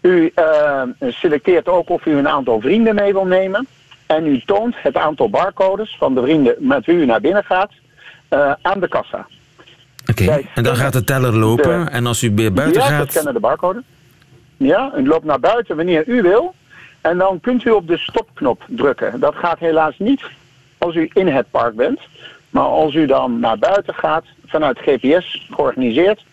[0.00, 3.66] U uh, selecteert ook of u een aantal vrienden mee wil nemen.
[4.06, 7.70] En u toont het aantal barcodes van de vrienden met wie u naar binnen gaat
[8.62, 9.26] aan de kassa.
[10.10, 10.46] Oké, okay.
[10.54, 11.84] en dan gaat de teller lopen.
[11.84, 13.04] De, en als u weer buiten ja, gaat...
[13.04, 13.82] Ja, scannen de barcode.
[14.56, 16.54] Ja, u loopt naar buiten wanneer u wil.
[17.00, 19.20] En dan kunt u op de stopknop drukken.
[19.20, 20.22] Dat gaat helaas niet
[20.78, 22.00] als u in het park bent.
[22.50, 26.24] Maar als u dan naar buiten gaat, vanuit GPS georganiseerd,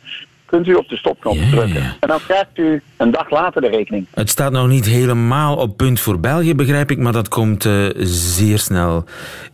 [0.55, 1.81] kunt u op de stopknop ja, drukken.
[1.81, 1.95] Ja.
[1.99, 4.05] En dan krijgt u een dag later de rekening.
[4.13, 7.89] Het staat nog niet helemaal op punt voor België, begrijp ik, maar dat komt uh,
[7.97, 9.03] zeer snel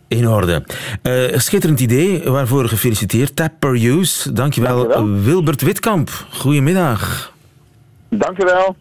[0.08, 0.64] in orde.
[1.02, 3.36] Uh, schitterend idee, waarvoor gefeliciteerd.
[3.36, 4.32] Tap per use.
[4.32, 5.20] Dankjewel, Dankjewel.
[5.20, 6.10] Wilbert Witkamp.
[6.30, 7.32] Goedemiddag.
[8.08, 8.76] Dankjewel.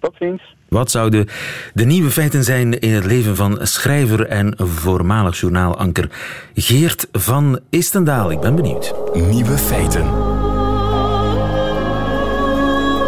[0.00, 0.42] Tot ziens.
[0.68, 1.28] Wat zouden
[1.74, 6.10] de nieuwe feiten zijn in het leven van schrijver en voormalig journaalanker
[6.54, 8.30] Geert van Istendaal?
[8.30, 8.94] Ik ben benieuwd.
[9.14, 10.33] Nieuwe feiten.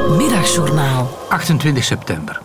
[0.09, 1.27] Middagjournaal.
[1.29, 2.41] 28 september.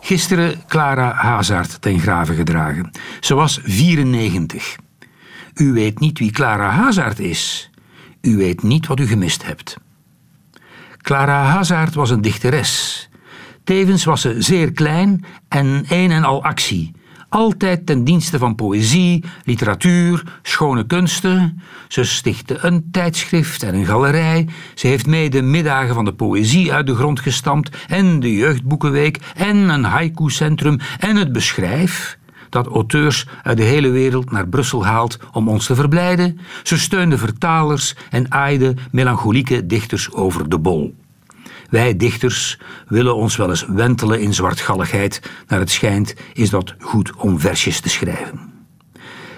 [0.00, 2.90] Gisteren Clara Hazard ten grave gedragen.
[3.20, 4.76] Ze was 94.
[5.54, 7.70] U weet niet wie Clara Hazard is.
[8.20, 9.76] U weet niet wat u gemist hebt.
[10.98, 13.08] Clara Hazard was een dichteres.
[13.64, 16.92] Tevens was ze zeer klein en een en al actie.
[17.34, 21.60] Altijd ten dienste van poëzie, literatuur, schone kunsten.
[21.88, 24.48] Ze stichtte een tijdschrift en een galerij.
[24.74, 29.18] Ze heeft mee de middagen van de poëzie uit de grond gestampt en de jeugdboekenweek
[29.34, 32.18] en een haiku-centrum en het beschrijf
[32.48, 36.38] dat auteurs uit de hele wereld naar Brussel haalt om ons te verblijden.
[36.62, 40.94] Ze steunde vertalers en aaide melancholieke dichters over de bol.
[41.70, 45.22] Wij dichters willen ons wel eens wentelen in zwartgalligheid.
[45.48, 48.52] Naar het schijnt is dat goed om versjes te schrijven.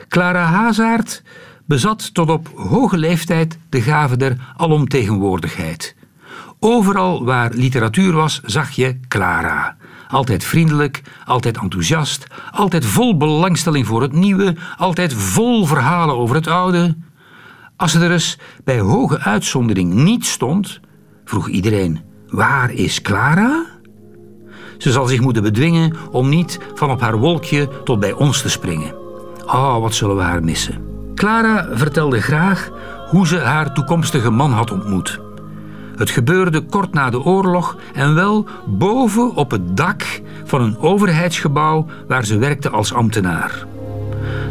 [0.09, 1.23] Clara Hazaert
[1.67, 5.95] bezat tot op hoge leeftijd de gave der alomtegenwoordigheid.
[6.59, 9.77] Overal waar literatuur was, zag je Clara.
[10.09, 16.47] Altijd vriendelijk, altijd enthousiast, altijd vol belangstelling voor het nieuwe, altijd vol verhalen over het
[16.47, 16.97] oude.
[17.77, 20.81] Als ze er eens bij hoge uitzondering niet stond,
[21.25, 22.01] vroeg iedereen:
[22.37, 23.65] Waar is Clara?
[24.79, 28.51] Ze zal zich moeten bedwingen om niet van op haar wolkje tot bij ons te
[28.51, 28.95] springen.
[29.47, 30.85] Oh, wat zullen we haar missen?
[31.15, 32.71] Clara vertelde graag
[33.11, 35.21] hoe ze haar toekomstige man had ontmoet.
[35.97, 41.87] Het gebeurde kort na de oorlog en wel boven op het dak van een overheidsgebouw
[42.09, 43.67] waar ze werkte als ambtenaar.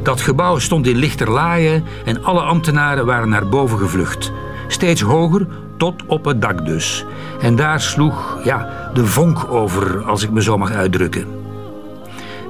[0.03, 4.31] Dat gebouw stond in lichterlaaien en alle ambtenaren waren naar boven gevlucht.
[4.67, 7.05] Steeds hoger, tot op het dak dus.
[7.41, 11.27] En daar sloeg, ja, de vonk over, als ik me zo mag uitdrukken.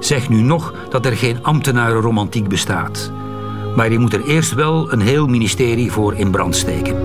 [0.00, 3.10] Zeg nu nog dat er geen ambtenarenromantiek bestaat.
[3.76, 6.96] Maar je moet er eerst wel een heel ministerie voor in brand steken.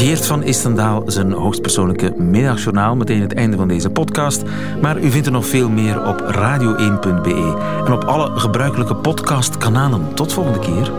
[0.00, 2.96] Geert van Istendaal zijn hoogstpersoonlijke middagjournaal.
[2.96, 4.42] Meteen het einde van deze podcast.
[4.80, 10.14] Maar u vindt er nog veel meer op radio1.be en op alle gebruikelijke podcastkanalen.
[10.14, 10.92] Tot volgende keer.